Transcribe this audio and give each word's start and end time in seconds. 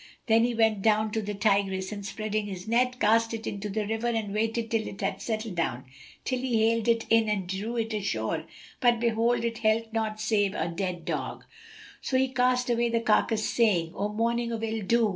Then 0.25 0.45
he 0.45 0.55
went 0.55 0.81
down 0.81 1.11
to 1.11 1.21
the 1.21 1.35
Tigris 1.35 1.91
and 1.91 2.03
spreading 2.03 2.47
his 2.47 2.67
net, 2.67 2.99
cast 2.99 3.35
it 3.35 3.45
into 3.45 3.69
the 3.69 3.85
river 3.85 4.07
and 4.07 4.33
waited 4.33 4.71
till 4.71 4.87
it 4.87 4.99
had 4.99 5.21
settled 5.21 5.53
down, 5.53 5.85
when 6.31 6.39
he 6.41 6.63
haled 6.69 6.87
it 6.87 7.05
in 7.11 7.29
and 7.29 7.45
drew 7.45 7.77
it 7.77 7.93
ashore, 7.93 8.45
but 8.79 8.99
behold, 8.99 9.45
it 9.45 9.59
held 9.59 9.93
naught 9.93 10.19
save 10.19 10.55
a 10.55 10.69
dead 10.69 11.05
dog. 11.05 11.43
So 12.01 12.17
he 12.17 12.29
cast 12.29 12.67
away 12.71 12.89
the 12.89 12.99
carcase, 12.99 13.45
saying, 13.47 13.93
"O 13.93 14.09
morning 14.09 14.51
of 14.51 14.63
ill 14.63 14.81
doom! 14.83 15.09